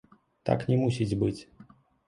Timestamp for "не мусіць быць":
0.71-1.39